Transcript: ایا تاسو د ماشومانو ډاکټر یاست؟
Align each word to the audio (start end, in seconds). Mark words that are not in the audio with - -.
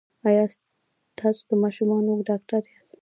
ایا 0.27 0.43
تاسو 1.19 1.41
د 1.49 1.51
ماشومانو 1.63 2.11
ډاکټر 2.29 2.61
یاست؟ 2.71 2.91